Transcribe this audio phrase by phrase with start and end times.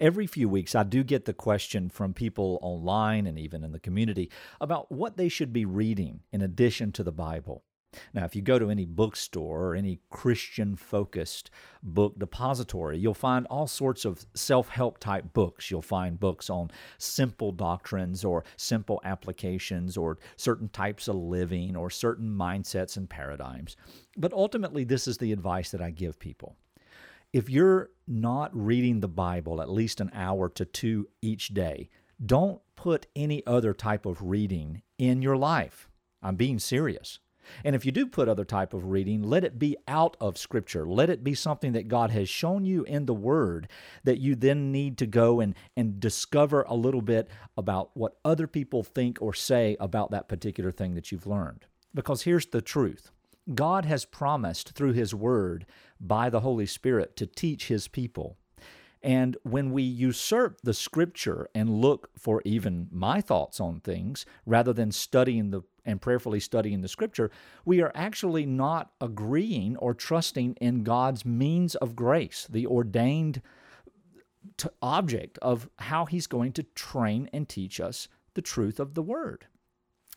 [0.00, 3.78] Every few weeks, I do get the question from people online and even in the
[3.78, 7.62] community about what they should be reading in addition to the Bible.
[8.12, 11.50] Now, if you go to any bookstore or any Christian focused
[11.82, 15.70] book depository, you'll find all sorts of self help type books.
[15.70, 21.88] You'll find books on simple doctrines or simple applications or certain types of living or
[21.88, 23.76] certain mindsets and paradigms.
[24.16, 26.56] But ultimately, this is the advice that I give people.
[27.34, 31.90] If you're not reading the Bible at least an hour to two each day,
[32.24, 35.90] don't put any other type of reading in your life.
[36.22, 37.18] I'm being serious.
[37.64, 40.86] And if you do put other type of reading, let it be out of scripture.
[40.86, 43.66] Let it be something that God has shown you in the word
[44.04, 48.46] that you then need to go and, and discover a little bit about what other
[48.46, 51.66] people think or say about that particular thing that you've learned.
[51.92, 53.10] Because here's the truth.
[53.52, 55.66] God has promised through his word
[56.00, 58.36] by the Holy Spirit to teach his people.
[59.02, 64.72] And when we usurp the scripture and look for even my thoughts on things rather
[64.72, 67.30] than studying the and prayerfully studying the scripture,
[67.66, 73.42] we are actually not agreeing or trusting in God's means of grace, the ordained
[74.80, 79.46] object of how He's going to train and teach us the truth of the Word.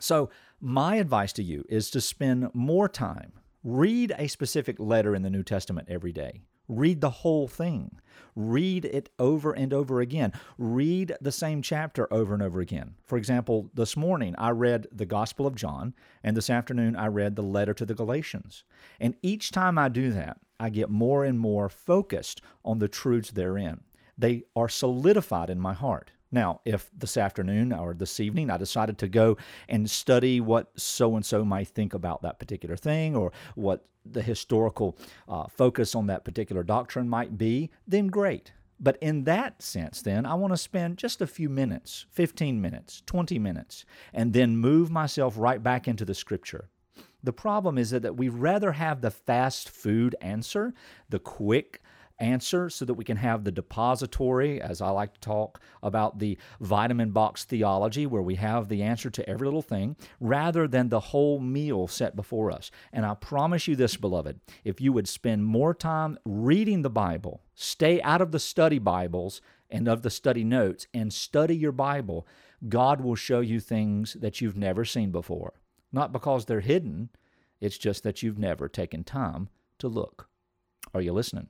[0.00, 3.32] So, my advice to you is to spend more time.
[3.62, 6.42] Read a specific letter in the New Testament every day.
[6.68, 7.98] Read the whole thing.
[8.36, 10.32] Read it over and over again.
[10.56, 12.94] Read the same chapter over and over again.
[13.04, 17.36] For example, this morning I read the Gospel of John, and this afternoon I read
[17.36, 18.64] the letter to the Galatians.
[19.00, 23.32] And each time I do that, I get more and more focused on the truths
[23.32, 23.80] therein.
[24.16, 26.12] They are solidified in my heart.
[26.32, 29.36] Now, if this afternoon or this evening I decided to go
[29.68, 34.22] and study what so and so might think about that particular thing or what the
[34.22, 34.96] historical
[35.28, 38.52] uh, focus on that particular doctrine might be, then great.
[38.82, 43.02] But in that sense, then, I want to spend just a few minutes 15 minutes,
[43.06, 43.84] 20 minutes,
[44.14, 46.70] and then move myself right back into the scripture.
[47.22, 50.72] The problem is that, that we rather have the fast food answer,
[51.10, 51.82] the quick,
[52.20, 56.38] answer so that we can have the depository, as I like to talk about the
[56.60, 61.00] vitamin box theology, where we have the answer to every little thing, rather than the
[61.00, 62.70] whole meal set before us.
[62.92, 67.42] And I promise you this, beloved, if you would spend more time reading the Bible,
[67.54, 72.26] stay out of the study Bibles and of the study notes, and study your Bible,
[72.68, 75.54] God will show you things that you've never seen before.
[75.92, 77.10] Not because they're hidden,
[77.60, 79.48] it's just that you've never taken time
[79.78, 80.28] to look.
[80.92, 81.48] Are you listening?